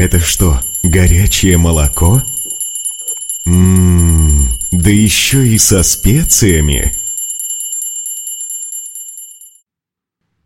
[0.00, 2.22] Это что, горячее молоко?
[3.44, 6.94] Ммм, да еще и со специями.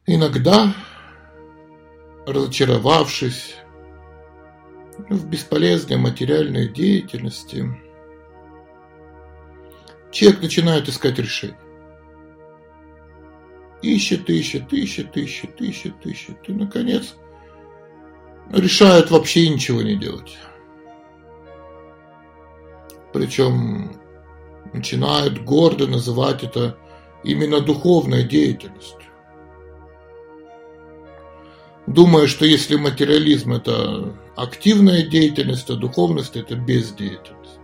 [0.06, 0.74] Иногда,
[2.26, 3.54] разочаровавшись
[5.08, 7.64] в бесполезной материальной деятельности,
[10.10, 11.56] человек начинает искать решение.
[13.82, 16.38] Ищет, ищет, ищет, ищет, ищет, ищет.
[16.48, 17.14] И, наконец,
[18.50, 20.36] решает вообще ничего не делать.
[23.12, 24.00] Причем
[24.72, 26.76] начинают гордо называть это
[27.22, 29.00] именно духовной деятельностью.
[31.86, 37.60] Думая, что если материализм– это активная деятельность, то духовность– это бездеятельность.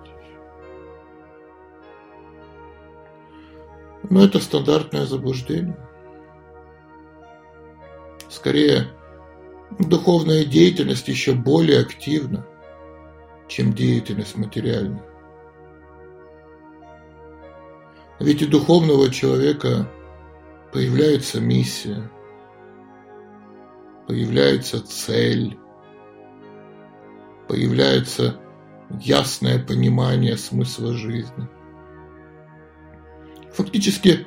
[4.09, 5.77] Но это стандартное заблуждение.
[8.29, 8.89] Скорее,
[9.79, 12.47] духовная деятельность еще более активна,
[13.49, 15.05] чем деятельность материальная.
[18.19, 19.91] Ведь у духовного человека
[20.73, 22.11] появляется миссия,
[24.07, 25.59] появляется цель,
[27.49, 28.39] появляется
[29.01, 31.49] ясное понимание смысла жизни.
[33.55, 34.27] Фактически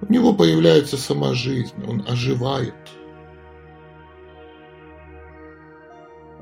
[0.00, 2.74] у него появляется сама жизнь, он оживает–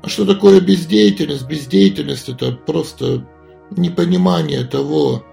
[0.07, 1.47] что такое бездеятельность?
[1.47, 3.27] Бездеятельность– это просто
[3.71, 5.25] непонимание того,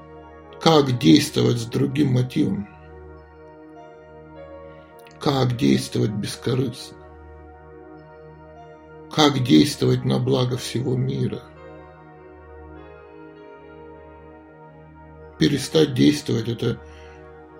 [0.60, 2.68] как действовать с другим мотивом.
[5.20, 6.98] Как действовать бескорыстно.
[9.10, 11.42] Как действовать на благо всего мира.
[15.38, 16.80] Перестать действовать– это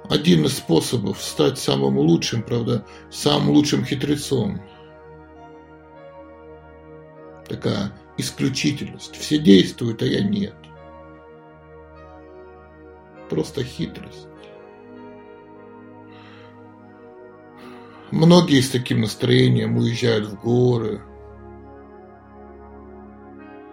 [0.09, 4.63] один из способов стать самым лучшим, правда, самым лучшим хитрецом–
[7.49, 9.17] такая исключительность.
[9.17, 10.55] Все действуют, а я нет.
[13.29, 14.29] Просто хитрость.
[18.11, 21.03] Многие с таким настроением уезжают в горы.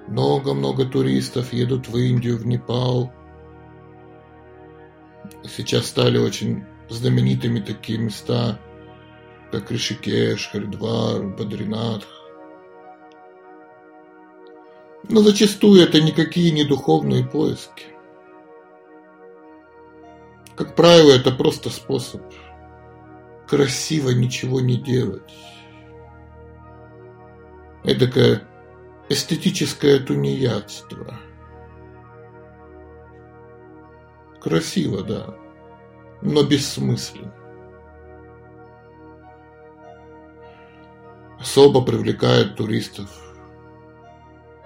[0.07, 3.13] Много-много туристов едут в Индию, в Непал.
[5.43, 8.59] Сейчас стали очень знаменитыми такие места,
[9.51, 12.07] как Ришикеш, Харидвар, Бадринатх.
[15.09, 17.85] Но зачастую это никакие не духовные поиски.
[20.55, 22.21] Как правило, это просто способ
[23.47, 25.33] красиво ничего не делать.
[27.83, 28.47] Эдакое
[29.09, 31.19] эстетическое тунеядство.
[34.39, 35.35] Красиво, да,
[36.21, 37.35] но бессмысленно.
[41.39, 43.09] Особо привлекает туристов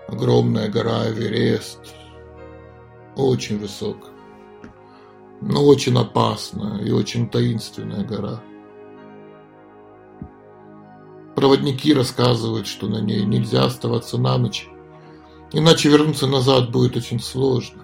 [0.07, 1.79] Огромная гора Эверест,
[3.15, 4.13] очень высокая,
[5.41, 8.41] но очень опасная и очень таинственная гора.
[11.35, 14.69] Проводники рассказывают, что на ней нельзя оставаться на ночь,
[15.51, 17.83] иначе вернуться назад будет очень сложно.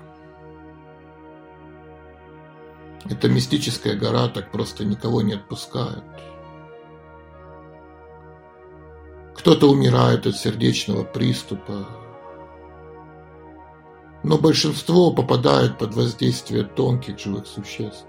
[3.09, 6.03] Эта мистическая гора так просто никого не отпускает.
[9.35, 11.87] Кто-то умирает от сердечного приступа,
[14.23, 18.05] но большинство попадает под воздействие тонких живых существ.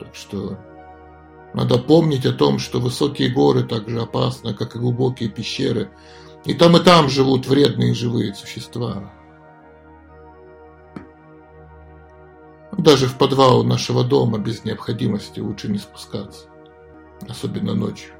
[0.00, 0.58] Так что
[1.54, 5.90] надо помнить о том, что высокие горы так же опасны, как и глубокие пещеры,
[6.44, 9.10] и там и там живут вредные живые существа.
[12.76, 16.46] Даже в подвал нашего дома без необходимости лучше не спускаться,
[17.26, 18.15] особенно ночью.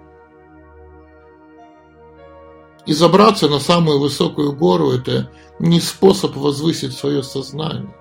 [2.86, 7.92] И забраться на самую высокую гору– это не способ возвысить свое сознание.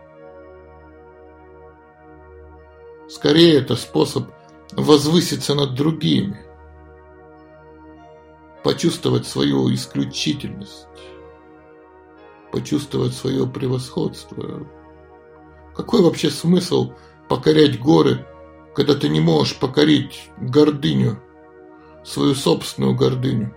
[3.09, 4.29] Скорее, это способ
[4.73, 6.45] возвыситься над другими,
[8.63, 10.87] почувствовать свою исключительность,
[12.51, 14.67] почувствовать свое превосходство.
[15.75, 16.93] Какой вообще смысл
[17.27, 18.23] покорять горы,
[18.75, 21.19] когда ты не можешь покорить гордыню,
[22.03, 23.55] свою собственную гордыню?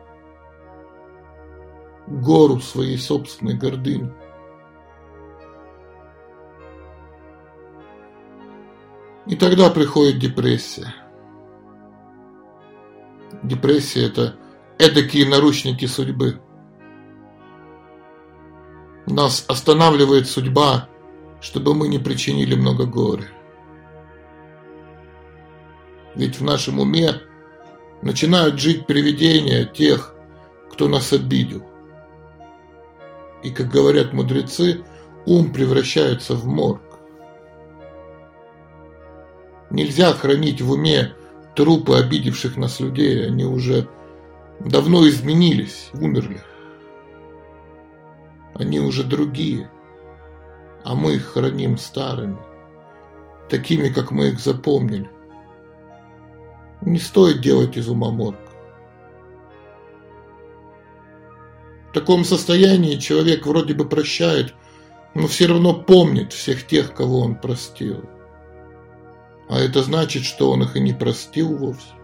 [2.10, 4.12] Гору своей собственной гордыни.
[9.26, 10.94] И тогда приходит депрессия.
[13.42, 14.36] Депрессия– это
[14.78, 16.40] эдакие наручники судьбы.
[19.06, 20.88] Нас останавливает судьба,
[21.40, 23.28] чтобы мы не причинили много горя.
[26.14, 27.20] Ведь в нашем уме
[28.02, 30.14] начинают жить привидения тех,
[30.72, 31.64] кто нас обидел.
[33.42, 34.84] И, как говорят мудрецы,
[35.26, 36.82] ум превращается в морг.
[39.70, 41.12] Нельзя хранить в уме
[41.54, 43.88] трупы обидевших нас людей, они уже
[44.60, 46.40] давно изменились, умерли.
[48.54, 49.70] Они уже другие,
[50.84, 52.38] а мы их храним старыми,
[53.48, 55.10] такими, как мы их запомнили.
[56.80, 58.38] Не стоит делать из ума морг.
[61.90, 64.54] В таком состоянии человек вроде бы прощает,
[65.14, 68.04] но все равно помнит всех тех, кого он простил.
[69.48, 71.94] А это значит, что он их и не простил вовсе.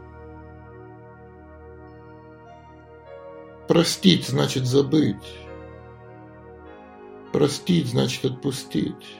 [3.68, 5.16] Простить значит забыть.
[7.32, 9.18] Простить значит отпустить.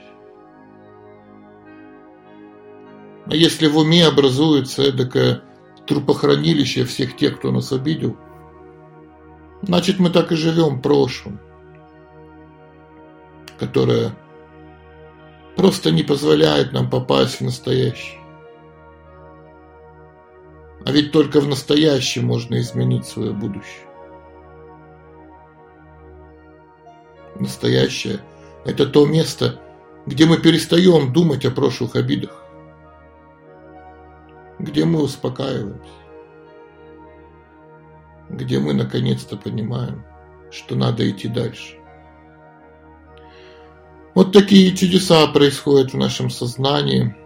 [3.27, 5.43] А если в уме образуется эдакое
[5.87, 8.17] трупохранилище всех тех, кто нас обидел,
[9.67, 11.41] значит мы так и живем прошлым,
[13.59, 14.15] которое
[15.57, 18.21] просто не позволяет нам попасть в настоящее.
[20.85, 23.87] А ведь только в настоящем можно изменить свое будущее.
[27.37, 28.21] Настоящее–
[28.65, 29.61] это то место,
[30.07, 32.45] где мы перестаем думать о прошлых обидах,
[34.59, 36.04] где мы успокаиваемся,
[38.37, 40.05] где мы наконец-то понимаем,
[40.51, 41.77] что надо идти дальше.
[44.15, 47.17] Вот такие чудеса происходят в нашем сознании.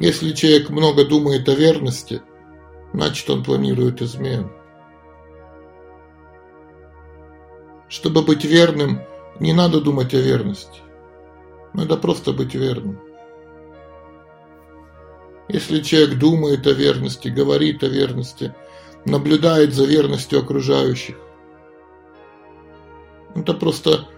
[0.00, 2.22] Если человек много думает о верности,
[2.92, 4.50] значит он планирует измену.
[7.88, 9.00] Чтобы быть верным,
[9.38, 10.80] не надо думать о верности.
[11.74, 13.00] Надо просто быть верным.
[15.48, 18.54] Если человек думает о верности, говорит о верности,
[19.04, 21.16] наблюдает за верностью окружающих,
[23.34, 24.08] это просто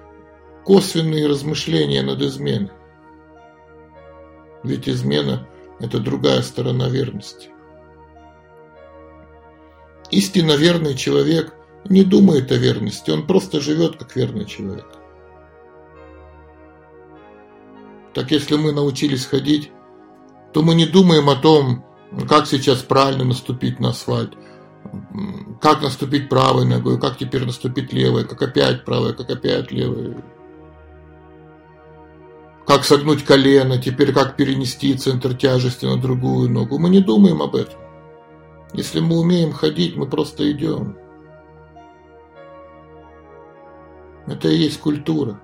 [0.64, 2.72] косвенные размышления над изменой.
[4.62, 5.46] Ведь измена–
[5.80, 7.50] это другая сторона верности.
[10.10, 11.54] Истинно верный человек
[11.84, 14.86] не думает о верности, он просто живет как верный человек.
[18.14, 19.70] Так если мы научились ходить,
[20.52, 21.84] то мы не думаем о том,
[22.28, 24.34] как сейчас правильно наступить на асфальт,
[25.60, 30.16] как наступить правой ногой, как теперь наступить левой, как опять правой, как опять левой
[32.66, 36.78] как согнуть колено, теперь как перенести центр тяжести на другую ногу.
[36.78, 37.78] Мы не думаем об этом.
[38.72, 40.96] Если мы умеем ходить, мы просто идем.
[44.26, 45.40] Это и есть культура.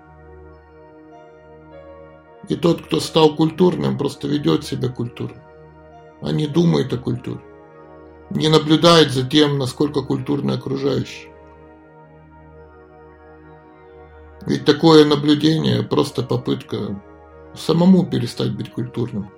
[2.49, 5.43] И тот, кто стал культурным, просто ведет себя культурно,
[6.23, 7.41] а не думает о культуре.
[8.31, 11.31] Не наблюдает за тем, насколько культурны окружающие.
[14.47, 17.03] Ведь такое наблюдение просто попытка
[17.55, 19.31] самому перестать быть культурным.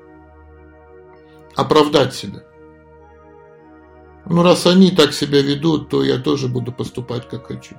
[1.56, 2.44] Оправдать себя.
[4.26, 7.76] Ну, раз они так себя ведут, то я тоже буду поступать, как хочу.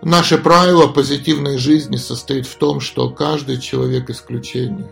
[0.00, 4.90] Наше правило позитивной жизни состоит в том, что каждый человек исключение.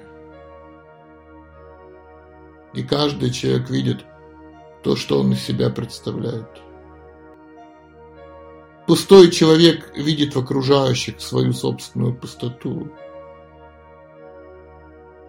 [2.75, 4.05] И каждый человек видит
[4.83, 6.49] то, что он из себя представляет.
[8.87, 12.91] Пустой человек видит в окружающих свою собственную пустоту.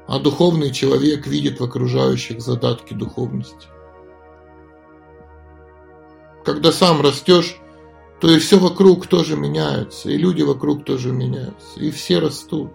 [0.07, 3.67] А духовный человек видит в окружающих задатки духовности.
[6.43, 7.57] Когда сам растешь,
[8.19, 12.71] то и все вокруг тоже меняется, и люди вокруг тоже меняются, и все растут.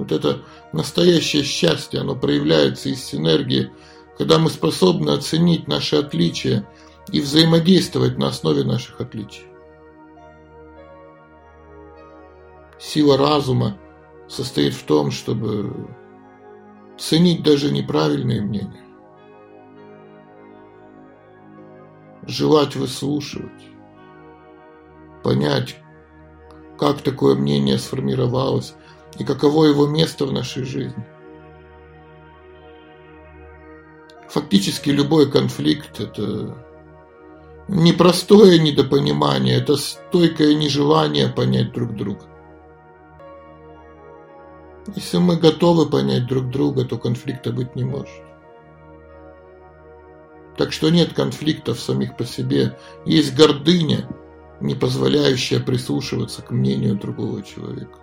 [0.00, 0.40] Вот это
[0.72, 3.70] настоящее счастье, оно проявляется из синергии,
[4.18, 6.66] когда мы способны оценить наши отличия–
[7.12, 9.46] и взаимодействовать на основе наших отличий.
[12.78, 13.78] Сила разума
[14.28, 15.88] состоит в том, чтобы
[16.98, 18.84] ценить даже неправильные мнения,
[22.26, 23.50] желать выслушивать,
[25.22, 25.76] понять,
[26.78, 28.74] как такое мнение сформировалось
[29.18, 31.06] и каково его место в нашей жизни.
[34.28, 36.56] Фактически любой конфликт– это
[37.72, 42.24] Непростое недопонимание– это стойкое нежелание понять друг друга.
[44.96, 48.10] Если мы готовы понять друг друга, то конфликта быть не может.
[50.56, 52.76] Так что нет конфликтов самих по себе.
[53.06, 54.08] Есть гордыня,
[54.60, 58.00] не позволяющая прислушиваться к мнению другого человека.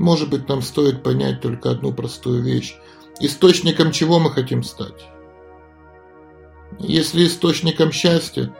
[0.00, 2.74] Может быть, нам стоит понять только одну простую вещь.
[3.20, 5.06] Источником чего мы хотим стать?
[6.78, 8.50] Если источником счастья,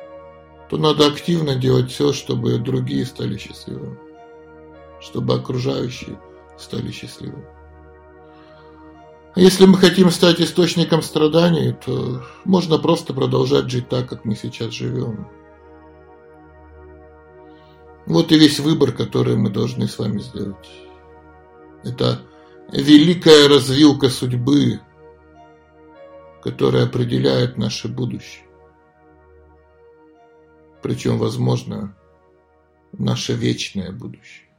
[0.68, 3.96] то надо активно делать все, чтобы другие стали счастливыми,
[5.00, 6.20] чтобы окружающие
[6.58, 7.46] стали счастливыми.
[9.34, 14.74] Если мы хотим стать источником страданий, то можно просто продолжать жить так, как мы сейчас
[14.74, 15.26] живем.
[18.04, 20.68] Вот и весь выбор, который мы должны с вами сделать.
[21.82, 22.20] Это
[22.72, 24.80] великая развилка судьбы,
[26.42, 28.46] которая определяет наше будущее.
[30.82, 31.96] Причем, возможно,
[32.92, 34.49] наше вечное будущее.